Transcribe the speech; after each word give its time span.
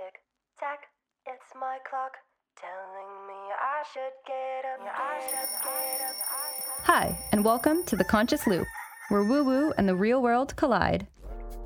Tick 0.00 0.14
tack, 0.58 0.78
it's 1.26 1.52
my 1.60 1.76
clock 1.86 2.12
telling 2.58 3.26
me 3.28 3.34
I 3.34 3.84
should 3.92 4.16
get 4.26 4.64
up. 4.64 4.80
I 4.96 5.20
should 5.20 5.50
get 5.62 6.08
up. 6.08 6.16
Hi, 6.84 7.18
and 7.32 7.44
welcome 7.44 7.84
to 7.84 7.96
The 7.96 8.04
Conscious 8.04 8.46
Loop, 8.46 8.66
where 9.10 9.24
woo 9.24 9.44
woo 9.44 9.74
and 9.76 9.86
the 9.86 9.94
real 9.94 10.22
world 10.22 10.56
collide. 10.56 11.06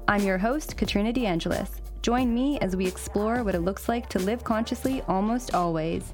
I'm 0.08 0.22
your 0.22 0.38
host, 0.38 0.76
Katrina 0.76 1.12
DeAngelis. 1.12 1.80
Join 2.02 2.34
me 2.34 2.58
as 2.58 2.74
we 2.74 2.88
explore 2.88 3.44
what 3.44 3.54
it 3.54 3.60
looks 3.60 3.88
like 3.88 4.08
to 4.08 4.18
live 4.18 4.43
consciously 4.43 5.01
almost 5.03 5.55
always. 5.55 6.12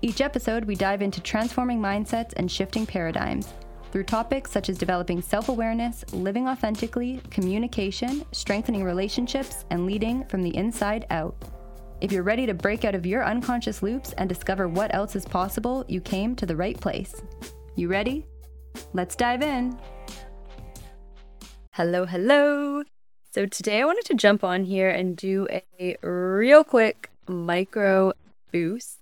Each 0.00 0.20
episode, 0.20 0.64
we 0.64 0.76
dive 0.76 1.02
into 1.02 1.20
transforming 1.20 1.80
mindsets 1.80 2.34
and 2.36 2.48
shifting 2.48 2.86
paradigms 2.86 3.52
through 3.90 4.04
topics 4.04 4.50
such 4.50 4.68
as 4.68 4.78
developing 4.78 5.22
self 5.22 5.48
awareness, 5.48 6.04
living 6.12 6.48
authentically, 6.48 7.20
communication, 7.30 8.24
strengthening 8.32 8.84
relationships, 8.84 9.64
and 9.70 9.86
leading 9.86 10.24
from 10.26 10.42
the 10.42 10.54
inside 10.56 11.06
out. 11.10 11.34
If 12.00 12.12
you're 12.12 12.22
ready 12.22 12.46
to 12.46 12.54
break 12.54 12.84
out 12.84 12.94
of 12.94 13.06
your 13.06 13.24
unconscious 13.24 13.82
loops 13.82 14.12
and 14.12 14.28
discover 14.28 14.68
what 14.68 14.94
else 14.94 15.16
is 15.16 15.24
possible, 15.24 15.84
you 15.88 16.00
came 16.00 16.36
to 16.36 16.46
the 16.46 16.54
right 16.54 16.78
place. 16.80 17.22
You 17.74 17.88
ready? 17.88 18.24
Let's 18.92 19.16
dive 19.16 19.42
in. 19.42 19.76
Hello, 21.72 22.06
hello. 22.06 22.84
So, 23.32 23.46
today 23.46 23.80
I 23.80 23.84
wanted 23.84 24.04
to 24.06 24.14
jump 24.14 24.44
on 24.44 24.64
here 24.64 24.88
and 24.88 25.16
do 25.16 25.48
a 25.50 25.96
real 26.02 26.64
quick 26.64 27.10
micro 27.28 28.12
boost. 28.52 28.98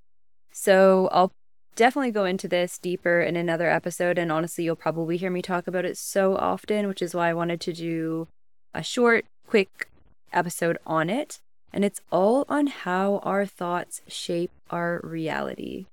So, 0.53 1.09
I'll 1.13 1.33
definitely 1.77 2.11
go 2.11 2.25
into 2.25 2.49
this 2.49 2.79
deeper 2.79 3.21
in 3.21 3.37
another 3.37 3.71
episode. 3.71 4.19
And 4.19 4.33
honestly, 4.33 4.65
you'll 4.65 4.77
probably 4.77 5.17
hear 5.17 5.31
me 5.31 5.43
talk 5.43 5.67
about 5.67 5.85
it 5.85 5.97
so 5.97 6.37
often, 6.37 6.89
which 6.89 7.03
is 7.03 7.15
why 7.15 7.31
I 7.31 7.35
wanted 7.35 7.61
to 7.61 7.73
do 7.73 8.27
a 8.75 8.83
short, 8.83 9.27
quick 9.47 9.89
episode 10.33 10.79
on 10.87 11.09
it. 11.09 11.39
And 11.73 11.85
it's 11.85 12.01
all 12.11 12.45
on 12.49 12.69
how 12.69 13.19
our 13.19 13.47
thoughts 13.47 14.01
shape 14.09 14.51
our 14.71 15.01
reality. 15.05 15.87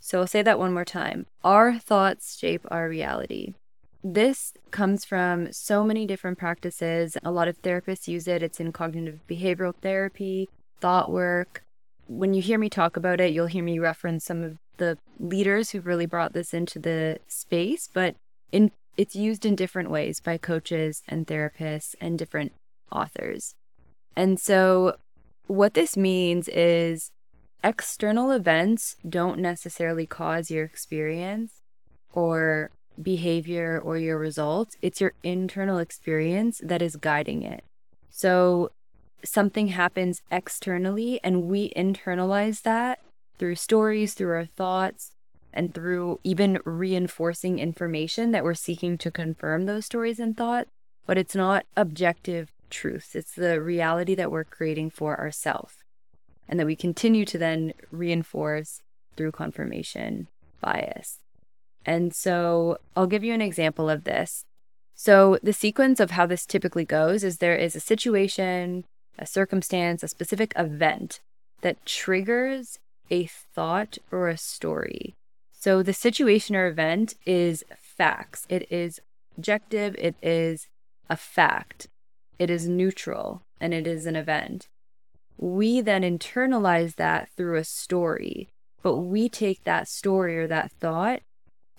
So 0.00 0.20
I'll 0.20 0.26
say 0.26 0.42
that 0.42 0.58
one 0.58 0.72
more 0.72 0.84
time. 0.84 1.26
Our 1.42 1.78
thoughts 1.78 2.38
shape 2.38 2.66
our 2.70 2.88
reality. 2.88 3.54
This 4.04 4.52
comes 4.70 5.04
from 5.04 5.52
so 5.52 5.84
many 5.84 6.06
different 6.06 6.38
practices. 6.38 7.16
A 7.24 7.32
lot 7.32 7.48
of 7.48 7.60
therapists 7.62 8.06
use 8.06 8.28
it. 8.28 8.42
It's 8.42 8.60
in 8.60 8.70
cognitive 8.70 9.20
behavioral 9.28 9.74
therapy, 9.74 10.48
thought 10.80 11.10
work. 11.10 11.62
When 12.06 12.32
you 12.32 12.40
hear 12.40 12.58
me 12.58 12.70
talk 12.70 12.96
about 12.96 13.20
it, 13.20 13.32
you'll 13.32 13.46
hear 13.46 13.64
me 13.64 13.78
reference 13.78 14.24
some 14.24 14.42
of 14.42 14.58
the 14.78 14.98
leaders 15.18 15.70
who've 15.70 15.86
really 15.86 16.06
brought 16.06 16.32
this 16.32 16.54
into 16.54 16.78
the 16.78 17.18
space, 17.28 17.88
but 17.92 18.16
in 18.50 18.72
it's 18.96 19.14
used 19.14 19.46
in 19.46 19.54
different 19.54 19.90
ways 19.90 20.18
by 20.18 20.36
coaches 20.36 21.02
and 21.06 21.26
therapists 21.26 21.94
and 22.00 22.18
different 22.18 22.52
authors. 22.90 23.54
And 24.16 24.40
so 24.40 24.96
what 25.46 25.74
this 25.74 25.96
means 25.96 26.48
is 26.48 27.12
external 27.62 28.32
events 28.32 28.96
don't 29.08 29.38
necessarily 29.38 30.04
cause 30.04 30.50
your 30.50 30.64
experience 30.64 31.62
or 32.12 32.70
behavior 33.00 33.80
or 33.82 33.96
your 33.96 34.18
results. 34.18 34.76
It's 34.82 35.00
your 35.00 35.12
internal 35.22 35.78
experience 35.78 36.60
that 36.64 36.82
is 36.82 36.96
guiding 36.96 37.42
it. 37.42 37.62
So 38.10 38.72
something 39.24 39.68
happens 39.68 40.22
externally 40.30 41.20
and 41.22 41.44
we 41.44 41.70
internalize 41.74 42.62
that 42.62 42.98
through 43.38 43.54
stories, 43.54 44.14
through 44.14 44.32
our 44.32 44.46
thoughts, 44.46 45.12
and 45.52 45.74
through 45.74 46.20
even 46.24 46.60
reinforcing 46.64 47.58
information 47.58 48.30
that 48.32 48.44
we're 48.44 48.54
seeking 48.54 48.98
to 48.98 49.10
confirm 49.10 49.66
those 49.66 49.86
stories 49.86 50.18
and 50.18 50.36
thoughts. 50.36 50.70
But 51.06 51.18
it's 51.18 51.34
not 51.34 51.64
objective 51.76 52.52
truth, 52.70 53.16
it's 53.16 53.34
the 53.34 53.62
reality 53.62 54.14
that 54.14 54.30
we're 54.30 54.44
creating 54.44 54.90
for 54.90 55.18
ourselves 55.18 55.76
and 56.48 56.58
that 56.58 56.66
we 56.66 56.76
continue 56.76 57.24
to 57.24 57.38
then 57.38 57.72
reinforce 57.90 58.82
through 59.16 59.32
confirmation 59.32 60.28
bias. 60.60 61.18
And 61.84 62.14
so 62.14 62.78
I'll 62.96 63.06
give 63.06 63.24
you 63.24 63.34
an 63.34 63.42
example 63.42 63.88
of 63.88 64.04
this. 64.04 64.44
So, 64.94 65.38
the 65.42 65.52
sequence 65.52 66.00
of 66.00 66.10
how 66.10 66.26
this 66.26 66.44
typically 66.44 66.84
goes 66.84 67.22
is 67.22 67.38
there 67.38 67.54
is 67.54 67.76
a 67.76 67.80
situation, 67.80 68.84
a 69.16 69.26
circumstance, 69.26 70.02
a 70.02 70.08
specific 70.08 70.52
event 70.56 71.20
that 71.60 71.86
triggers 71.86 72.80
a 73.10 73.26
thought 73.26 73.98
or 74.10 74.28
a 74.28 74.36
story. 74.36 75.14
So 75.52 75.82
the 75.82 75.92
situation 75.92 76.54
or 76.54 76.66
event 76.66 77.14
is 77.26 77.64
facts. 77.80 78.46
It 78.48 78.70
is 78.70 79.00
objective. 79.36 79.96
It 79.98 80.14
is 80.22 80.68
a 81.10 81.16
fact. 81.16 81.88
It 82.38 82.50
is 82.50 82.68
neutral 82.68 83.42
and 83.60 83.74
it 83.74 83.86
is 83.86 84.06
an 84.06 84.16
event. 84.16 84.68
We 85.36 85.80
then 85.80 86.02
internalize 86.02 86.96
that 86.96 87.28
through 87.36 87.56
a 87.58 87.64
story, 87.64 88.48
but 88.82 88.96
we 88.96 89.28
take 89.28 89.64
that 89.64 89.88
story 89.88 90.38
or 90.38 90.46
that 90.46 90.72
thought 90.80 91.20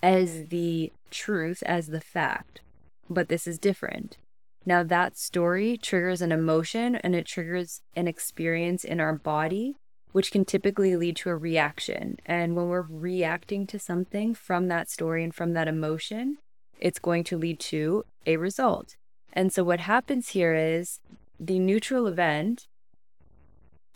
as 0.01 0.47
the 0.47 0.91
truth, 1.11 1.61
as 1.65 1.87
the 1.87 2.01
fact. 2.01 2.61
But 3.09 3.27
this 3.27 3.47
is 3.47 3.57
different. 3.57 4.17
Now, 4.65 4.83
that 4.83 5.17
story 5.17 5.77
triggers 5.77 6.21
an 6.21 6.31
emotion 6.31 6.95
and 6.95 7.15
it 7.15 7.25
triggers 7.25 7.81
an 7.95 8.07
experience 8.07 8.83
in 8.83 8.99
our 8.99 9.13
body 9.13 9.75
which 10.11 10.31
can 10.31 10.45
typically 10.45 10.95
lead 10.95 11.15
to 11.17 11.29
a 11.29 11.35
reaction. 11.35 12.17
And 12.25 12.55
when 12.55 12.67
we're 12.67 12.85
reacting 12.89 13.67
to 13.67 13.79
something 13.79 14.33
from 14.33 14.67
that 14.67 14.89
story 14.89 15.23
and 15.23 15.33
from 15.33 15.53
that 15.53 15.67
emotion, 15.67 16.37
it's 16.79 16.99
going 16.99 17.23
to 17.25 17.37
lead 17.37 17.59
to 17.59 18.05
a 18.25 18.37
result. 18.37 18.95
And 19.33 19.53
so, 19.53 19.63
what 19.63 19.81
happens 19.81 20.29
here 20.29 20.55
is 20.55 20.99
the 21.39 21.59
neutral 21.59 22.07
event 22.07 22.67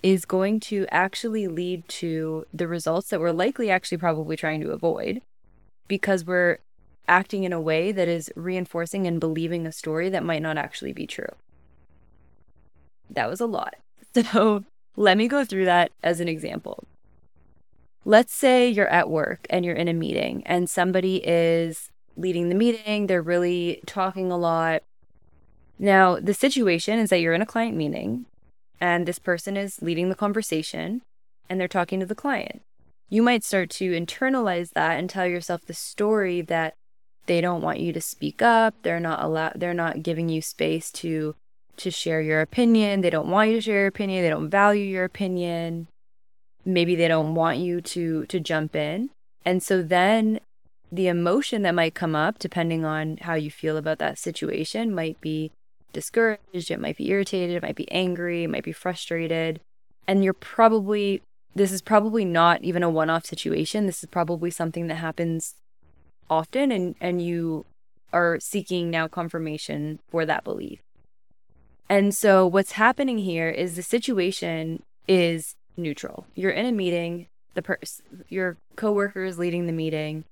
is 0.03 0.25
going 0.25 0.59
to 0.59 0.85
actually 0.91 1.47
lead 1.47 1.87
to 1.87 2.45
the 2.53 2.67
results 2.67 3.09
that 3.09 3.19
we're 3.19 3.31
likely 3.31 3.69
actually 3.69 3.97
probably 3.97 4.35
trying 4.35 4.59
to 4.61 4.71
avoid 4.71 5.21
because 5.87 6.25
we're 6.25 6.59
acting 7.07 7.43
in 7.43 7.53
a 7.53 7.61
way 7.61 7.91
that 7.91 8.07
is 8.07 8.31
reinforcing 8.35 9.07
and 9.07 9.19
believing 9.19 9.65
a 9.65 9.71
story 9.71 10.09
that 10.09 10.23
might 10.23 10.41
not 10.41 10.57
actually 10.57 10.93
be 10.93 11.07
true. 11.07 11.33
That 13.09 13.29
was 13.29 13.41
a 13.41 13.47
lot. 13.47 13.75
So, 14.31 14.63
let 14.95 15.17
me 15.17 15.27
go 15.27 15.43
through 15.43 15.65
that 15.65 15.91
as 16.03 16.19
an 16.19 16.27
example. 16.27 16.83
Let's 18.05 18.33
say 18.33 18.69
you're 18.69 18.87
at 18.87 19.09
work 19.09 19.47
and 19.49 19.63
you're 19.63 19.75
in 19.75 19.87
a 19.87 19.93
meeting 19.93 20.43
and 20.45 20.69
somebody 20.69 21.17
is 21.25 21.89
leading 22.15 22.49
the 22.49 22.55
meeting, 22.55 23.07
they're 23.07 23.21
really 23.21 23.81
talking 23.85 24.31
a 24.31 24.37
lot. 24.37 24.83
Now, 25.79 26.19
the 26.19 26.33
situation 26.33 26.99
is 26.99 27.09
that 27.09 27.19
you're 27.19 27.33
in 27.33 27.41
a 27.41 27.47
client 27.47 27.75
meeting 27.75 28.25
and 28.79 29.05
this 29.05 29.19
person 29.19 29.57
is 29.57 29.81
leading 29.81 30.09
the 30.09 30.15
conversation 30.15 31.01
and 31.49 31.59
they're 31.59 31.67
talking 31.67 31.99
to 31.99 32.05
the 32.05 32.15
client. 32.15 32.61
You 33.09 33.23
might 33.23 33.43
start 33.43 33.69
to 33.71 33.91
internalize 33.91 34.71
that 34.71 34.99
and 34.99 35.09
tell 35.09 35.25
yourself 35.25 35.65
the 35.65 35.73
story 35.73 36.41
that 36.41 36.73
they 37.25 37.41
don't 37.41 37.61
want 37.61 37.79
you 37.79 37.93
to 37.93 38.01
speak 38.01 38.41
up, 38.41 38.75
they're 38.83 38.99
not 38.99 39.23
allowed 39.23 39.53
they're 39.55 39.73
not 39.73 40.03
giving 40.03 40.29
you 40.29 40.41
space 40.41 40.91
to 40.91 41.35
to 41.77 41.91
share 41.91 42.21
your 42.21 42.41
opinion. 42.41 43.01
They 43.01 43.09
don't 43.09 43.29
want 43.29 43.49
you 43.49 43.55
to 43.55 43.61
share 43.61 43.79
your 43.79 43.87
opinion. 43.87 44.23
They 44.23 44.29
don't 44.29 44.49
value 44.49 44.83
your 44.83 45.05
opinion. 45.05 45.87
Maybe 46.65 46.95
they 46.95 47.07
don't 47.07 47.35
want 47.35 47.57
you 47.59 47.81
to 47.81 48.25
to 48.25 48.39
jump 48.39 48.75
in. 48.75 49.09
And 49.45 49.61
so 49.61 49.81
then 49.81 50.39
the 50.91 51.07
emotion 51.07 51.63
that 51.63 51.75
might 51.75 51.95
come 51.95 52.15
up 52.15 52.39
depending 52.39 52.85
on 52.85 53.17
how 53.21 53.33
you 53.33 53.49
feel 53.49 53.77
about 53.77 53.97
that 53.97 54.19
situation 54.19 54.93
might 54.93 55.19
be 55.21 55.51
discouraged, 55.91 56.71
it 56.71 56.79
might 56.79 56.97
be 56.97 57.09
irritated, 57.09 57.57
it 57.57 57.63
might 57.63 57.75
be 57.75 57.91
angry, 57.91 58.43
it 58.43 58.49
might 58.49 58.63
be 58.63 58.71
frustrated. 58.71 59.59
And 60.07 60.23
you're 60.23 60.33
probably 60.33 61.21
this 61.55 61.71
is 61.71 61.81
probably 61.81 62.25
not 62.25 62.63
even 62.63 62.81
a 62.81 62.89
one-off 62.89 63.25
situation. 63.25 63.85
This 63.85 64.03
is 64.03 64.09
probably 64.09 64.49
something 64.49 64.87
that 64.87 64.95
happens 64.95 65.55
often 66.29 66.71
and 66.71 66.95
and 67.01 67.21
you 67.21 67.65
are 68.11 68.39
seeking 68.39 68.89
now 68.89 69.07
confirmation 69.07 69.99
for 70.09 70.25
that 70.25 70.43
belief. 70.43 70.79
And 71.89 72.13
so 72.13 72.47
what's 72.47 72.73
happening 72.73 73.19
here 73.19 73.49
is 73.49 73.75
the 73.75 73.83
situation 73.83 74.83
is 75.07 75.55
neutral. 75.77 76.25
You're 76.35 76.51
in 76.51 76.65
a 76.65 76.71
meeting, 76.71 77.27
the 77.53 77.61
person 77.61 78.25
your 78.29 78.57
coworker 78.75 79.23
is 79.23 79.37
leading 79.37 79.67
the 79.67 79.73
meeting 79.73 80.25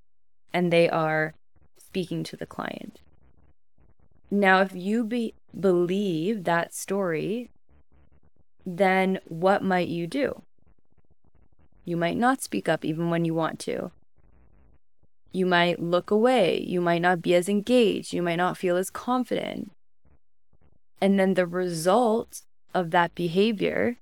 and 0.53 0.71
they 0.71 0.89
are 0.89 1.33
speaking 1.77 2.23
to 2.23 2.35
the 2.35 2.45
client. 2.45 2.99
Now 4.29 4.61
if 4.61 4.73
you 4.73 5.03
be, 5.03 5.33
believe 5.57 6.45
that 6.45 6.73
story, 6.73 7.49
then 8.65 9.19
what 9.25 9.63
might 9.63 9.87
you 9.87 10.07
do? 10.07 10.41
You 11.83 11.97
might 11.97 12.17
not 12.17 12.41
speak 12.41 12.69
up 12.69 12.85
even 12.85 13.09
when 13.09 13.25
you 13.25 13.33
want 13.33 13.59
to. 13.61 13.91
You 15.31 15.45
might 15.45 15.81
look 15.81 16.11
away. 16.11 16.59
You 16.61 16.81
might 16.81 17.01
not 17.01 17.21
be 17.21 17.33
as 17.35 17.49
engaged. 17.49 18.13
You 18.13 18.21
might 18.21 18.35
not 18.35 18.57
feel 18.57 18.77
as 18.77 18.89
confident. 18.89 19.71
And 21.01 21.19
then 21.19 21.33
the 21.33 21.47
result 21.47 22.41
of 22.73 22.91
that 22.91 23.15
behavior 23.15 23.97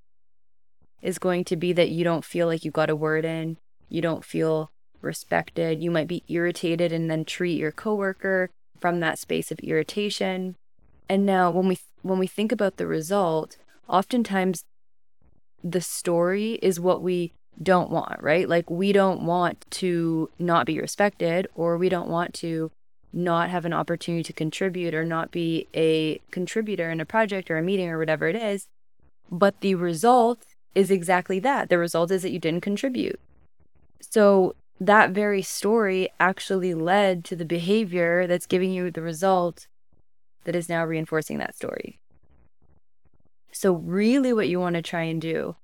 is 1.02 1.18
going 1.18 1.44
to 1.44 1.56
be 1.56 1.72
that 1.72 1.88
you 1.88 2.04
don't 2.04 2.24
feel 2.24 2.46
like 2.46 2.64
you 2.64 2.70
got 2.70 2.90
a 2.90 2.96
word 2.96 3.24
in, 3.24 3.56
you 3.88 4.02
don't 4.02 4.24
feel 4.24 4.70
respected, 5.00 5.82
you 5.82 5.90
might 5.90 6.06
be 6.06 6.22
irritated 6.28 6.92
and 6.92 7.10
then 7.10 7.24
treat 7.24 7.58
your 7.58 7.72
coworker 7.72 8.50
from 8.78 9.00
that 9.00 9.18
space 9.18 9.50
of 9.50 9.58
irritation. 9.60 10.56
And 11.08 11.24
now 11.24 11.50
when 11.50 11.68
we 11.68 11.78
when 12.02 12.18
we 12.18 12.26
think 12.26 12.52
about 12.52 12.76
the 12.76 12.86
result, 12.86 13.56
oftentimes 13.88 14.64
the 15.62 15.80
story 15.80 16.52
is 16.62 16.80
what 16.80 17.02
we 17.02 17.32
don't 17.62 17.90
want, 17.90 18.22
right? 18.22 18.48
Like 18.48 18.70
we 18.70 18.92
don't 18.92 19.22
want 19.22 19.66
to 19.70 20.30
not 20.38 20.66
be 20.66 20.80
respected 20.80 21.46
or 21.54 21.76
we 21.76 21.88
don't 21.88 22.08
want 22.08 22.32
to 22.34 22.70
not 23.12 23.50
have 23.50 23.64
an 23.64 23.72
opportunity 23.72 24.22
to 24.22 24.32
contribute 24.32 24.94
or 24.94 25.04
not 25.04 25.30
be 25.30 25.66
a 25.74 26.20
contributor 26.30 26.90
in 26.90 27.00
a 27.00 27.04
project 27.04 27.50
or 27.50 27.58
a 27.58 27.62
meeting 27.62 27.88
or 27.88 27.98
whatever 27.98 28.28
it 28.28 28.36
is. 28.36 28.66
But 29.30 29.60
the 29.60 29.74
result 29.74 30.44
is 30.74 30.90
exactly 30.90 31.40
that. 31.40 31.68
The 31.68 31.78
result 31.78 32.10
is 32.10 32.22
that 32.22 32.30
you 32.30 32.38
didn't 32.38 32.62
contribute. 32.62 33.20
So 34.00 34.54
that 34.80 35.10
very 35.10 35.42
story 35.42 36.08
actually 36.18 36.74
led 36.74 37.24
to 37.26 37.36
the 37.36 37.44
behavior 37.44 38.26
that's 38.26 38.46
giving 38.46 38.72
you 38.72 38.90
the 38.90 39.02
result 39.02 39.66
that 40.44 40.56
is 40.56 40.68
now 40.68 40.84
reinforcing 40.84 41.38
that 41.38 41.54
story. 41.54 41.98
So, 43.52 43.72
really, 43.72 44.32
what 44.32 44.48
you 44.48 44.60
want 44.60 44.76
to 44.76 44.82
try 44.82 45.02
and 45.02 45.20
do 45.20 45.56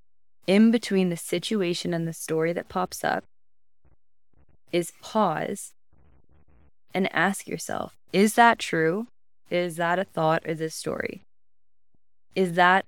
in 0.46 0.70
between 0.70 1.08
the 1.08 1.16
situation 1.16 1.94
and 1.94 2.06
the 2.06 2.12
story 2.12 2.52
that 2.52 2.68
pops 2.68 3.04
up 3.04 3.24
is 4.72 4.92
pause 5.00 5.72
and 6.96 7.14
ask 7.14 7.46
yourself 7.46 7.94
is 8.12 8.34
that 8.34 8.58
true? 8.58 9.06
Is 9.50 9.76
that 9.76 9.98
a 9.98 10.04
thought 10.04 10.42
or 10.46 10.54
this 10.54 10.74
story? 10.74 11.22
Is 12.34 12.54
that 12.54 12.86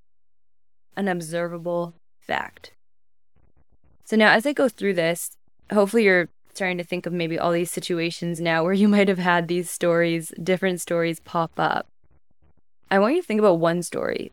an 0.96 1.06
observable 1.06 1.94
fact? 2.18 2.72
So 4.04 4.16
now, 4.16 4.32
as 4.32 4.46
I 4.46 4.52
go 4.54 4.68
through 4.68 4.94
this, 4.94 5.36
hopefully 5.70 6.04
you're 6.04 6.28
starting 6.54 6.78
to 6.78 6.84
think 6.84 7.04
of 7.04 7.12
maybe 7.12 7.38
all 7.38 7.52
these 7.52 7.70
situations 7.70 8.40
now 8.40 8.64
where 8.64 8.72
you 8.82 8.88
might 8.88 9.08
have 9.08 9.18
had 9.18 9.46
these 9.46 9.70
stories, 9.70 10.32
different 10.42 10.80
stories 10.80 11.20
pop 11.20 11.52
up. 11.58 11.86
I 12.90 12.98
want 12.98 13.14
you 13.14 13.20
to 13.20 13.26
think 13.26 13.38
about 13.38 13.60
one 13.60 13.82
story 13.82 14.32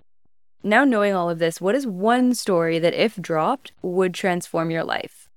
now, 0.66 0.84
knowing 0.84 1.14
all 1.14 1.30
of 1.30 1.38
this, 1.38 1.62
what 1.62 1.76
is 1.76 1.86
one 1.86 2.34
story 2.34 2.80
that, 2.80 2.96
if 2.96 3.18
dropped, 3.18 3.72
would 3.84 4.16
transform 4.16 4.72
your 4.72 4.84
life? 4.84 5.30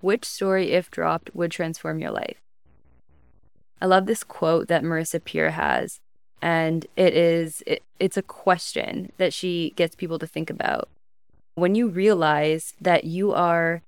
Which 0.00 0.24
story, 0.24 0.72
if 0.72 0.90
dropped, 0.90 1.34
would 1.34 1.50
transform 1.50 1.98
your 1.98 2.10
life? 2.10 2.47
I 3.80 3.86
love 3.86 4.06
this 4.06 4.24
quote 4.24 4.68
that 4.68 4.82
Marissa 4.82 5.22
Peer 5.22 5.50
has, 5.50 6.00
and 6.42 6.86
it 6.96 7.14
is 7.14 7.62
it, 7.66 7.82
it's 7.98 8.16
a 8.16 8.22
question 8.22 9.12
that 9.18 9.32
she 9.32 9.72
gets 9.76 9.94
people 9.94 10.18
to 10.18 10.26
think 10.26 10.50
about. 10.50 10.88
When 11.54 11.74
you 11.74 11.88
realize 11.88 12.74
that 12.80 13.04
you 13.04 13.32
are 13.32 13.82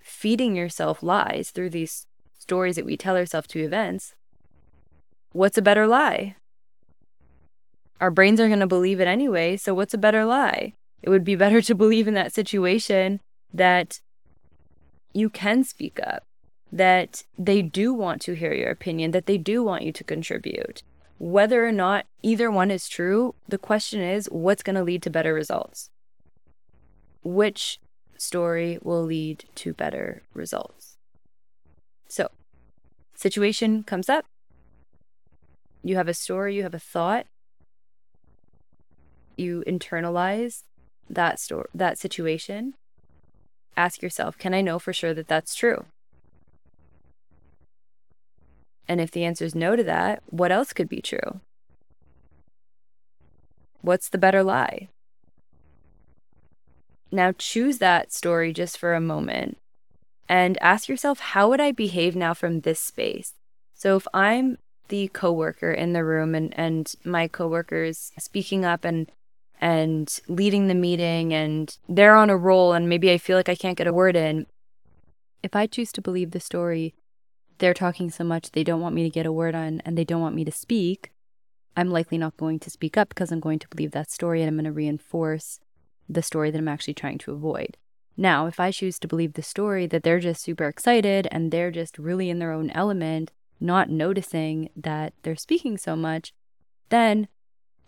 feeding 0.00 0.54
yourself 0.54 1.02
lies 1.02 1.50
through 1.50 1.70
these 1.70 2.06
stories 2.38 2.76
that 2.76 2.86
we 2.86 2.96
tell 2.96 3.16
ourselves 3.16 3.48
to 3.48 3.60
events, 3.60 4.14
what's 5.32 5.58
a 5.58 5.62
better 5.62 5.86
lie? 5.86 6.36
our 8.00 8.10
brains 8.10 8.40
are 8.40 8.48
going 8.48 8.60
to 8.60 8.66
believe 8.66 9.00
it 9.00 9.08
anyway. 9.08 9.56
So, 9.56 9.74
what's 9.74 9.94
a 9.94 9.98
better 9.98 10.24
lie? 10.24 10.74
It 11.02 11.10
would 11.10 11.24
be 11.24 11.36
better 11.36 11.60
to 11.62 11.74
believe 11.74 12.08
in 12.08 12.14
that 12.14 12.32
situation 12.32 13.20
that 13.52 14.00
you 15.12 15.30
can 15.30 15.64
speak 15.64 15.98
up, 16.02 16.24
that 16.72 17.24
they 17.38 17.62
do 17.62 17.94
want 17.94 18.20
to 18.22 18.34
hear 18.34 18.52
your 18.52 18.70
opinion, 18.70 19.12
that 19.12 19.26
they 19.26 19.38
do 19.38 19.62
want 19.62 19.82
you 19.82 19.92
to 19.92 20.04
contribute. 20.04 20.82
Whether 21.18 21.66
or 21.66 21.72
not 21.72 22.06
either 22.22 22.50
one 22.50 22.70
is 22.70 22.88
true, 22.88 23.34
the 23.48 23.58
question 23.58 24.00
is 24.00 24.26
what's 24.30 24.62
going 24.62 24.76
to 24.76 24.82
lead 24.82 25.02
to 25.02 25.10
better 25.10 25.32
results? 25.32 25.90
Which 27.22 27.78
story 28.18 28.78
will 28.82 29.02
lead 29.02 29.44
to 29.56 29.72
better 29.72 30.22
results? 30.34 30.96
So, 32.08 32.30
situation 33.14 33.82
comes 33.82 34.08
up. 34.08 34.26
You 35.82 35.96
have 35.96 36.08
a 36.08 36.14
story, 36.14 36.56
you 36.56 36.62
have 36.64 36.74
a 36.74 36.80
thought, 36.80 37.26
you 39.36 39.62
internalize 39.66 40.62
that 41.08 41.38
story, 41.38 41.68
that 41.74 41.98
situation, 41.98 42.74
ask 43.76 44.02
yourself, 44.02 44.36
can 44.36 44.52
I 44.54 44.62
know 44.62 44.78
for 44.78 44.92
sure 44.92 45.14
that 45.14 45.28
that's 45.28 45.54
true? 45.54 45.84
And 48.88 49.00
if 49.00 49.10
the 49.10 49.24
answer 49.24 49.44
is 49.44 49.54
no 49.54 49.76
to 49.76 49.82
that, 49.84 50.22
what 50.26 50.52
else 50.52 50.72
could 50.72 50.88
be 50.88 51.00
true? 51.00 51.40
What's 53.80 54.08
the 54.08 54.18
better 54.18 54.42
lie? 54.42 54.88
Now 57.10 57.32
choose 57.32 57.78
that 57.78 58.12
story 58.12 58.52
just 58.52 58.78
for 58.78 58.94
a 58.94 59.00
moment 59.00 59.58
and 60.28 60.58
ask 60.60 60.88
yourself, 60.88 61.20
how 61.20 61.48
would 61.48 61.60
I 61.60 61.72
behave 61.72 62.16
now 62.16 62.34
from 62.34 62.60
this 62.60 62.80
space? 62.80 63.34
So 63.74 63.96
if 63.96 64.06
I'm 64.12 64.58
the 64.88 65.08
coworker 65.08 65.70
in 65.72 65.92
the 65.92 66.04
room 66.04 66.34
and, 66.34 66.52
and 66.58 66.92
my 67.04 67.28
coworkers 67.28 68.12
speaking 68.18 68.64
up 68.64 68.84
and 68.84 69.10
and 69.58 70.20
leading 70.28 70.68
the 70.68 70.74
meeting 70.74 71.32
and 71.32 71.78
they're 71.88 72.14
on 72.14 72.28
a 72.28 72.36
roll 72.36 72.74
and 72.74 72.88
maybe 72.88 73.10
I 73.10 73.18
feel 73.18 73.38
like 73.38 73.48
I 73.48 73.54
can't 73.54 73.78
get 73.78 73.86
a 73.86 73.92
word 73.92 74.14
in. 74.14 74.46
If 75.42 75.56
I 75.56 75.66
choose 75.66 75.92
to 75.92 76.02
believe 76.02 76.32
the 76.32 76.40
story, 76.40 76.94
they're 77.58 77.74
talking 77.74 78.10
so 78.10 78.24
much 78.24 78.52
they 78.52 78.64
don't 78.64 78.80
want 78.80 78.94
me 78.94 79.02
to 79.02 79.10
get 79.10 79.26
a 79.26 79.32
word 79.32 79.54
on 79.54 79.80
and 79.84 79.96
they 79.96 80.04
don't 80.04 80.20
want 80.20 80.34
me 80.34 80.44
to 80.44 80.52
speak, 80.52 81.12
I'm 81.76 81.90
likely 81.90 82.18
not 82.18 82.36
going 82.36 82.58
to 82.60 82.70
speak 82.70 82.96
up 82.96 83.10
because 83.10 83.30
I'm 83.30 83.40
going 83.40 83.58
to 83.58 83.68
believe 83.68 83.92
that 83.92 84.10
story 84.10 84.40
and 84.40 84.48
I'm 84.48 84.56
going 84.56 84.64
to 84.64 84.72
reinforce 84.72 85.60
the 86.08 86.22
story 86.22 86.50
that 86.50 86.58
I'm 86.58 86.68
actually 86.68 86.94
trying 86.94 87.18
to 87.18 87.32
avoid. 87.32 87.76
Now, 88.16 88.46
if 88.46 88.58
I 88.58 88.70
choose 88.70 88.98
to 89.00 89.08
believe 89.08 89.34
the 89.34 89.42
story 89.42 89.86
that 89.86 90.02
they're 90.02 90.20
just 90.20 90.42
super 90.42 90.66
excited 90.66 91.28
and 91.30 91.50
they're 91.50 91.70
just 91.70 91.98
really 91.98 92.30
in 92.30 92.38
their 92.38 92.52
own 92.52 92.70
element, 92.70 93.32
not 93.60 93.90
noticing 93.90 94.70
that 94.74 95.12
they're 95.22 95.36
speaking 95.36 95.76
so 95.76 95.96
much, 95.96 96.32
then 96.88 97.28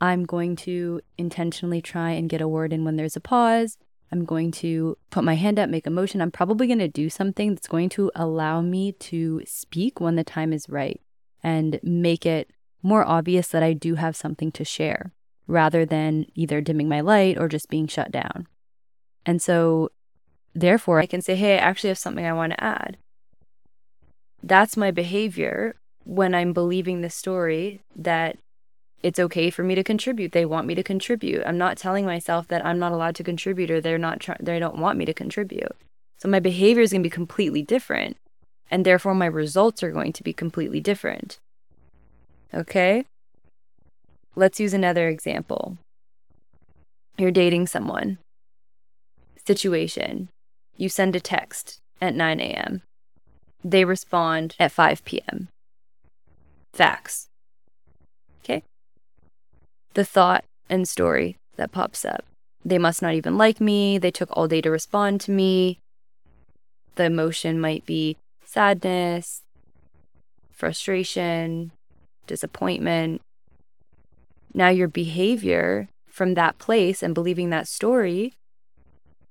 I'm 0.01 0.25
going 0.25 0.55
to 0.57 1.01
intentionally 1.17 1.81
try 1.81 2.11
and 2.11 2.29
get 2.29 2.43
a 2.43 2.49
word 2.49 2.73
in 2.73 2.85
when 2.85 2.97
there's 2.97 3.17
a 3.17 3.21
pause. 3.21 3.79
I'm 4.11 4.25
going 4.25 4.51
to 4.53 4.97
put 5.11 5.25
my 5.25 5.35
hand 5.35 5.59
up, 5.59 5.69
make 5.69 5.87
a 5.87 5.91
motion. 5.91 6.21
I'm 6.21 6.31
probably 6.31 6.67
going 6.67 6.79
to 6.79 6.89
do 6.89 7.11
something 7.11 7.55
that's 7.55 7.69
going 7.69 7.91
to 7.91 8.11
allow 8.15 8.61
me 8.61 8.93
to 8.93 9.43
speak 9.45 10.01
when 10.01 10.17
the 10.17 10.25
time 10.25 10.53
is 10.53 10.69
right 10.69 11.01
and 11.43 11.79
make 11.83 12.25
it 12.25 12.51
more 12.83 13.05
obvious 13.05 13.49
that 13.49 13.63
I 13.63 13.73
do 13.75 13.97
have 13.97 14.17
something 14.17 14.51
to 14.53 14.65
share 14.65 15.13
rather 15.47 15.85
than 15.85 16.27
either 16.35 16.61
dimming 16.61 16.89
my 16.89 17.01
light 17.01 17.39
or 17.39 17.49
just 17.49 17.69
being 17.69 17.87
shut 17.87 18.11
down. 18.11 18.47
And 19.27 19.43
so, 19.43 19.91
therefore, 20.55 21.01
I 21.01 21.07
can 21.07 21.21
say, 21.21 21.37
hey, 21.37 21.55
I 21.55 21.59
actually 21.59 21.89
have 21.89 21.99
something 21.99 22.25
I 22.25 22.33
want 22.33 22.53
to 22.53 22.65
add. 22.65 22.97
That's 24.43 24.77
my 24.77 24.91
behavior 24.91 25.77
when 26.05 26.35
I'm 26.35 26.53
believing 26.53 27.01
the 27.01 27.11
story 27.11 27.83
that 27.97 28.39
it's 29.03 29.19
okay 29.19 29.51
for 29.51 29.63
me 29.63 29.75
to 29.75 29.85
contribute. 29.85 30.33
They 30.33 30.45
want 30.45 30.67
me 30.67 30.75
to 30.75 30.83
contribute. 30.83 31.43
I'm 31.47 31.59
not 31.59 31.77
telling 31.77 32.05
myself 32.05 32.49
that 32.49 32.65
I'm 32.65 32.79
not 32.79 32.93
allowed 32.93 33.15
to 33.17 33.25
contribute 33.25 33.71
or 33.71 33.81
they're 33.81 33.99
not 33.99 34.21
try- 34.21 34.37
they 34.41 34.59
don't 34.59 34.79
want 34.79 34.99
me 34.99 35.05
to 35.05 35.15
contribute. 35.15 35.77
So 36.19 36.29
my 36.29 36.41
behavior 36.41 36.83
is 36.83 36.93
going 36.93 37.03
to 37.03 37.07
be 37.07 37.11
completely 37.11 37.63
different 37.63 38.17
and 38.71 38.85
therefore 38.85 39.15
my 39.15 39.27
results 39.27 39.83
are 39.83 39.93
going 39.93 40.13
to 40.13 40.23
be 40.23 40.33
completely 40.33 40.81
different. 40.81 41.39
Okay? 42.53 43.05
Let's 44.35 44.59
use 44.59 44.75
another 44.75 45.09
example. 45.09 45.79
You're 47.17 47.31
dating 47.31 47.69
someone. 47.69 48.19
Situation. 49.47 50.29
You 50.77 50.89
send 50.89 51.15
a 51.17 51.21
text 51.21 51.79
at 52.01 52.15
9 52.15 52.41
a.m. 52.41 52.83
They 53.65 53.85
respond 53.85 54.55
at 54.59 54.73
5 54.73 55.05
p.m. 55.05 55.49
Facts 56.73 57.28
the 59.99 60.05
thought 60.05 60.45
and 60.71 60.87
story 60.87 61.37
that 61.57 61.73
pops 61.73 62.05
up. 62.05 62.25
They 62.65 62.79
must 62.79 63.03
not 63.03 63.15
even 63.15 63.37
like 63.37 63.61
me. 63.61 63.99
They 63.99 64.13
took 64.13 64.29
all 64.31 64.47
day 64.47 64.61
to 64.61 64.71
respond 64.71 65.21
to 65.23 65.33
me. 65.33 65.81
The 66.95 67.07
emotion 67.07 67.61
might 67.61 67.85
be 67.85 68.17
sadness, 68.45 69.43
frustration, 70.53 71.73
disappointment. 72.29 73.23
Now, 74.55 74.69
your 74.69 74.87
behavior 74.87 75.89
from 76.09 76.35
that 76.35 76.59
place 76.59 77.03
and 77.03 77.13
believing 77.13 77.51
that 77.51 77.67
story 77.67 78.35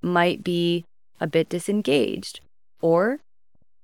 might 0.01 0.43
be 0.43 0.83
a 1.21 1.27
bit 1.27 1.47
disengaged, 1.47 2.41
or 2.81 3.21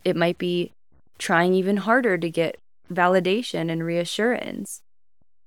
it 0.04 0.18
might 0.18 0.38
be 0.38 0.74
trying 1.18 1.54
even 1.54 1.78
harder 1.78 2.18
to 2.18 2.30
get 2.30 2.58
validation 2.92 3.72
and 3.72 3.86
reassurance 3.86 4.82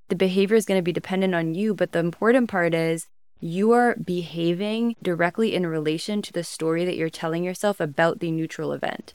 the 0.08 0.16
behavior 0.16 0.56
is 0.56 0.66
going 0.66 0.78
to 0.78 0.82
be 0.82 0.92
dependent 0.92 1.34
on 1.34 1.54
you. 1.54 1.74
But 1.74 1.92
the 1.92 1.98
important 1.98 2.48
part 2.48 2.74
is 2.74 3.06
you 3.40 3.72
are 3.72 3.96
behaving 3.96 4.96
directly 5.02 5.54
in 5.54 5.66
relation 5.66 6.22
to 6.22 6.32
the 6.32 6.44
story 6.44 6.84
that 6.84 6.96
you're 6.96 7.10
telling 7.10 7.44
yourself 7.44 7.80
about 7.80 8.20
the 8.20 8.30
neutral 8.30 8.72
event. 8.72 9.14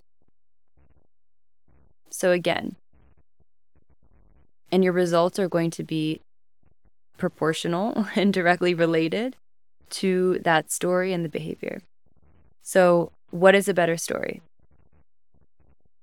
So, 2.10 2.32
again, 2.32 2.76
and 4.72 4.84
your 4.84 4.94
results 4.94 5.40
are 5.40 5.50
going 5.50 5.72
to 5.72 5.84
be 5.84 6.22
proportional 7.18 8.08
and 8.16 8.34
directly 8.34 8.74
related 8.74 9.36
to 9.92 10.40
that 10.40 10.72
story 10.72 11.14
and 11.14 11.26
the 11.26 11.30
behavior. 11.30 11.82
So, 12.62 13.12
what 13.32 13.56
is 13.56 13.68
a 13.68 13.74
better 13.74 13.98
story? 13.98 14.42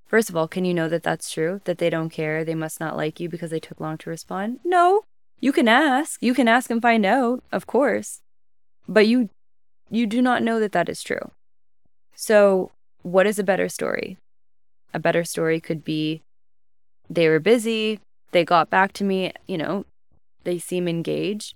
First 0.08 0.30
of 0.30 0.36
all, 0.36 0.48
can 0.48 0.64
you 0.64 0.72
know 0.72 0.88
that 0.88 1.02
that's 1.02 1.30
true? 1.30 1.60
That 1.64 1.76
they 1.76 1.90
don't 1.90 2.08
care? 2.08 2.42
They 2.42 2.54
must 2.54 2.80
not 2.80 2.96
like 2.96 3.20
you 3.20 3.28
because 3.28 3.50
they 3.50 3.60
took 3.60 3.78
long 3.78 3.98
to 3.98 4.10
respond? 4.10 4.58
No. 4.64 5.02
You 5.38 5.52
can 5.52 5.68
ask. 5.68 6.20
You 6.22 6.32
can 6.32 6.48
ask 6.48 6.70
and 6.70 6.80
find 6.80 7.04
out, 7.04 7.44
of 7.52 7.66
course. 7.66 8.20
But 8.88 9.06
you 9.06 9.28
you 9.90 10.06
do 10.06 10.20
not 10.20 10.42
know 10.42 10.60
that 10.60 10.72
that 10.72 10.88
is 10.88 11.02
true. 11.02 11.30
So, 12.14 12.72
what 13.02 13.26
is 13.26 13.38
a 13.38 13.44
better 13.44 13.68
story? 13.68 14.16
A 14.92 14.98
better 14.98 15.24
story 15.24 15.60
could 15.60 15.84
be 15.84 16.22
they 17.08 17.28
were 17.28 17.40
busy, 17.40 18.00
they 18.32 18.44
got 18.44 18.68
back 18.68 18.92
to 18.94 19.04
me, 19.04 19.32
you 19.46 19.56
know, 19.56 19.84
they 20.44 20.58
seem 20.58 20.88
engaged. 20.88 21.54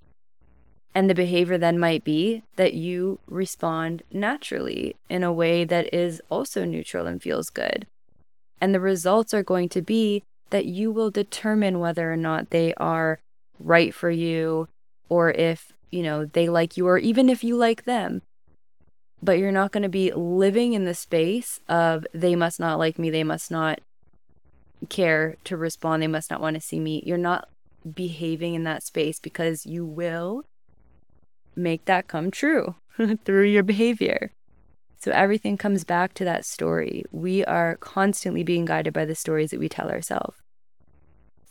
And 0.95 1.09
the 1.09 1.15
behavior 1.15 1.57
then 1.57 1.79
might 1.79 2.03
be 2.03 2.43
that 2.55 2.75
you 2.75 3.19
respond 3.27 4.03
naturally 4.11 4.95
in 5.09 5.23
a 5.23 5.33
way 5.33 5.63
that 5.65 5.91
is 5.91 6.21
also 6.29 6.65
neutral 6.65 7.07
and 7.07 7.21
feels 7.21 7.49
good. 7.49 7.87
And 8.63 8.73
the 8.73 8.79
results 8.79 9.33
are 9.33 9.43
going 9.43 9.67
to 9.69 9.81
be 9.81 10.23
that 10.51 10.65
you 10.65 10.89
will 10.89 11.11
determine 11.11 11.81
whether 11.81 12.09
or 12.13 12.15
not 12.15 12.51
they 12.51 12.73
are 12.75 13.19
right 13.59 13.93
for 13.93 14.09
you 14.09 14.69
or 15.09 15.31
if, 15.31 15.73
you 15.91 16.01
know, 16.01 16.23
they 16.23 16.47
like 16.47 16.77
you 16.77 16.87
or 16.87 16.97
even 16.97 17.27
if 17.27 17.43
you 17.43 17.57
like 17.57 17.83
them. 17.83 18.21
But 19.21 19.37
you're 19.37 19.51
not 19.51 19.73
going 19.73 19.83
to 19.83 19.89
be 19.89 20.13
living 20.13 20.71
in 20.71 20.85
the 20.85 20.93
space 20.93 21.59
of 21.67 22.07
they 22.13 22.37
must 22.37 22.57
not 22.57 22.79
like 22.79 22.97
me, 22.97 23.09
they 23.09 23.25
must 23.25 23.51
not 23.51 23.81
care 24.87 25.35
to 25.43 25.57
respond, 25.57 26.01
they 26.01 26.07
must 26.07 26.31
not 26.31 26.39
want 26.39 26.53
to 26.53 26.61
see 26.61 26.79
me. 26.79 27.03
You're 27.05 27.17
not 27.17 27.49
behaving 27.93 28.53
in 28.53 28.63
that 28.63 28.81
space 28.81 29.19
because 29.19 29.65
you 29.65 29.85
will 29.85 30.45
make 31.53 31.83
that 31.83 32.07
come 32.07 32.31
true 32.31 32.75
through 33.25 33.43
your 33.43 33.63
behavior. 33.63 34.31
So 35.03 35.11
everything 35.11 35.57
comes 35.57 35.83
back 35.83 36.13
to 36.13 36.23
that 36.23 36.45
story. 36.45 37.03
We 37.11 37.43
are 37.43 37.75
constantly 37.75 38.41
being 38.41 38.63
guided 38.63 38.93
by 38.93 39.03
the 39.03 39.15
stories 39.15 39.51
that 39.51 39.59
we 39.59 39.67
tell 39.67 39.91
ourselves. 39.91 40.37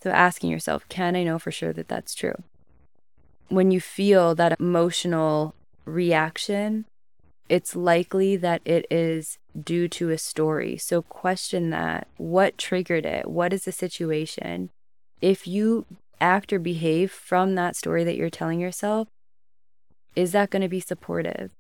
So 0.03 0.09
asking 0.09 0.51
yourself, 0.51 0.89
can 0.89 1.15
I 1.17 1.23
know 1.23 1.39
for 1.39 1.51
sure 1.51 1.75
that 1.75 1.87
that's 1.87 2.15
true? 2.15 2.45
When 3.51 3.71
you 3.71 3.79
feel 3.79 4.35
that 4.37 4.59
emotional 4.59 5.55
reaction, 5.85 6.87
it's 7.51 7.77
likely 7.77 8.37
that 8.37 8.63
it 8.65 8.87
is 8.91 9.37
due 9.63 9.87
to 9.87 10.09
a 10.09 10.17
story. 10.17 10.79
So 10.79 11.03
question 11.03 11.69
that. 11.69 12.09
What 12.17 12.57
triggered 12.57 13.05
it? 13.05 13.31
What 13.31 13.53
is 13.53 13.65
the 13.65 13.73
situation? 13.73 14.71
If 15.21 15.47
you 15.47 15.85
act 16.23 16.55
or 16.55 16.59
behave 16.59 17.13
from 17.13 17.55
that 17.57 17.77
story 17.77 18.03
that 18.05 18.17
you're 18.17 18.31
telling 18.31 18.61
yourself, 18.61 19.09
is 20.17 20.33
that 20.33 20.49
going 20.49 20.63
to 20.63 20.69
be 20.69 20.81
supportive? 20.81 21.51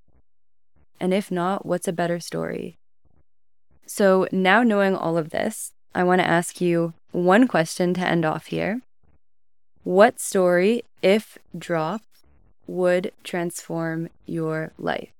And 1.00 1.12
if 1.12 1.30
not, 1.30 1.66
what's 1.66 1.88
a 1.88 1.92
better 1.92 2.20
story? 2.20 2.78
So, 3.86 4.26
now 4.30 4.62
knowing 4.62 4.94
all 4.94 5.18
of 5.18 5.30
this, 5.30 5.72
I 5.94 6.04
want 6.04 6.20
to 6.20 6.26
ask 6.26 6.60
you 6.60 6.94
one 7.10 7.48
question 7.48 7.92
to 7.94 8.06
end 8.06 8.24
off 8.24 8.46
here. 8.46 8.80
What 9.84 10.20
story, 10.20 10.84
if 11.02 11.36
dropped, 11.56 12.04
would 12.66 13.12
transform 13.24 14.08
your 14.24 14.72
life? 14.78 15.10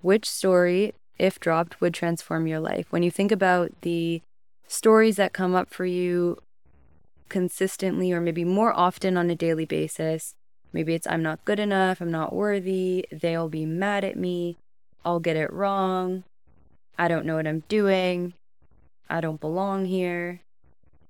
Which 0.00 0.28
story, 0.28 0.94
if 1.18 1.38
dropped, 1.38 1.80
would 1.80 1.94
transform 1.94 2.46
your 2.46 2.60
life? 2.60 2.86
When 2.90 3.02
you 3.02 3.10
think 3.10 3.30
about 3.30 3.72
the 3.82 4.22
stories 4.66 5.16
that 5.16 5.32
come 5.32 5.54
up 5.54 5.70
for 5.70 5.84
you 5.84 6.38
consistently 7.28 8.12
or 8.12 8.20
maybe 8.20 8.44
more 8.44 8.72
often 8.72 9.16
on 9.16 9.30
a 9.30 9.34
daily 9.34 9.64
basis. 9.64 10.35
Maybe 10.76 10.92
it's 10.92 11.06
I'm 11.06 11.22
not 11.22 11.42
good 11.46 11.58
enough, 11.58 12.02
I'm 12.02 12.10
not 12.10 12.34
worthy, 12.34 13.06
they'll 13.10 13.48
be 13.48 13.64
mad 13.64 14.04
at 14.04 14.14
me, 14.14 14.58
I'll 15.06 15.20
get 15.20 15.34
it 15.34 15.50
wrong, 15.50 16.24
I 16.98 17.08
don't 17.08 17.24
know 17.24 17.36
what 17.36 17.46
I'm 17.46 17.64
doing, 17.66 18.34
I 19.08 19.22
don't 19.22 19.40
belong 19.40 19.86
here, 19.86 20.42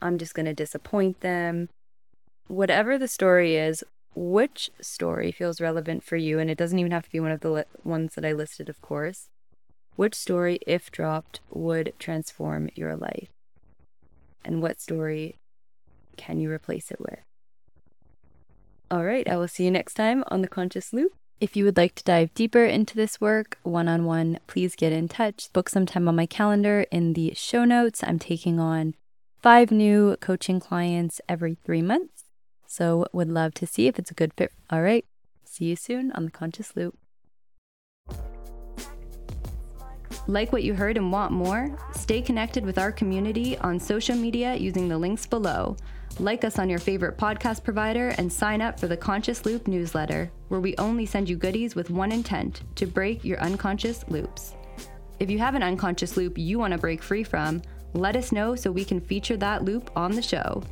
I'm 0.01 0.19
just 0.19 0.35
going 0.35 0.47
to 0.47 0.55
disappoint 0.55 1.21
them. 1.21 1.69
Whatever 2.47 2.97
the 2.97 3.09
story 3.09 3.57
is, 3.57 3.83
which 4.15 4.71
story 4.81 5.33
feels 5.33 5.61
relevant 5.61 6.05
for 6.05 6.15
you, 6.15 6.39
and 6.39 6.49
it 6.49 6.59
doesn't 6.59 6.79
even 6.79 6.93
have 6.93 7.07
to 7.07 7.11
be 7.11 7.19
one 7.19 7.33
of 7.33 7.41
the 7.41 7.51
li- 7.51 7.65
ones 7.83 8.15
that 8.15 8.25
I 8.25 8.31
listed, 8.31 8.69
of 8.69 8.81
course. 8.81 9.31
Which 9.97 10.15
story, 10.15 10.61
if 10.65 10.93
dropped, 10.93 11.41
would 11.51 11.93
transform 11.99 12.71
your 12.77 12.95
life? 12.95 13.31
And 14.45 14.63
what 14.63 14.81
story 14.81 15.35
can 16.17 16.39
you 16.39 16.53
replace 16.53 16.93
it 16.93 17.01
with? 17.01 17.26
All 18.89 19.05
right, 19.05 19.29
I 19.29 19.37
will 19.37 19.49
see 19.49 19.65
you 19.65 19.73
next 19.73 19.95
time 19.95 20.23
on 20.29 20.43
The 20.43 20.49
Conscious 20.49 20.93
Loop. 20.93 21.13
If 21.41 21.57
you 21.57 21.65
would 21.65 21.77
like 21.77 21.97
to 21.97 22.05
dive 22.05 22.33
deeper 22.35 22.65
into 22.65 22.95
this 22.95 23.21
work 23.21 23.59
one 23.65 23.89
on 23.89 24.05
one, 24.05 24.39
please 24.47 24.77
get 24.77 24.93
in 24.93 25.09
touch. 25.09 25.53
Book 25.53 25.69
some 25.69 25.87
time 25.87 26.07
on 26.07 26.15
my 26.15 26.27
calendar 26.27 26.87
in 26.93 27.15
the 27.15 27.33
show 27.35 27.65
notes. 27.65 28.05
I'm 28.05 28.21
taking 28.21 28.61
on 28.61 28.95
five 29.43 29.73
new 29.73 30.17
coaching 30.21 30.61
clients 30.61 31.21
every 31.29 31.57
three 31.65 31.83
months. 31.83 32.27
So, 32.69 33.09
would 33.13 33.29
love 33.29 33.55
to 33.55 33.67
see 33.67 33.89
if 33.89 33.99
it's 33.99 34.13
a 34.13 34.15
good 34.15 34.33
fit. 34.35 34.53
All 34.71 34.83
right, 34.83 35.05
see 35.45 35.65
you 35.65 35.75
soon 35.75 36.13
on 36.13 36.25
The 36.25 36.31
Conscious 36.31 36.77
Loop. 36.77 36.97
Like 40.29 40.53
what 40.53 40.63
you 40.63 40.75
heard 40.75 40.97
and 40.97 41.11
want 41.11 41.33
more? 41.33 41.77
Stay 41.93 42.23
connected 42.23 42.65
with 42.65 42.79
our 42.79 42.93
community 42.93 43.59
on 43.59 43.81
social 43.81 44.17
media 44.17 44.55
using 44.55 44.89
the 44.89 44.99
links 44.99 45.27
below. 45.27 45.77
Like 46.19 46.45
us 46.45 46.59
on 46.59 46.71
your 46.71 46.79
favorite 46.79 47.19
podcast 47.19 47.63
provider 47.63 48.09
and 48.17 48.33
sign 48.33 48.63
up 48.63 48.81
for 48.81 48.87
the 48.87 48.97
Conscious 48.97 49.45
Loop 49.45 49.69
newsletter, 49.69 50.31
where 50.49 50.61
we 50.61 50.75
only 50.79 51.05
send 51.05 51.29
you 51.29 51.37
goodies 51.37 51.75
with 51.75 51.91
one 51.91 52.11
intent 52.11 52.63
to 52.77 52.87
break 52.87 53.23
your 53.23 53.39
unconscious 53.41 54.03
loops. 54.09 54.55
If 55.21 55.31
you 55.31 55.39
have 55.39 55.55
an 55.55 55.63
unconscious 55.63 56.17
loop 56.17 56.39
you 56.39 56.59
want 56.59 56.73
to 56.73 56.79
break 56.79 57.03
free 57.03 57.23
from, 57.23 57.61
let 57.93 58.17
us 58.17 58.33
know 58.33 58.57
so 58.57 58.71
we 58.71 58.85
can 58.85 59.01
feature 59.01 59.37
that 59.37 59.65
loop 59.65 59.91
on 59.95 60.13
the 60.13 60.23
show. 60.23 60.63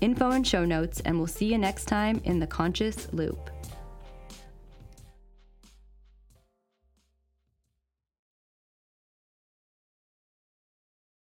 Info 0.00 0.30
and 0.30 0.46
show 0.46 0.64
notes, 0.64 1.00
and 1.00 1.18
we'll 1.18 1.26
see 1.26 1.46
you 1.46 1.58
next 1.58 1.86
time 1.86 2.20
in 2.24 2.38
the 2.38 2.46
Conscious 2.46 3.08
Loop. 3.12 3.50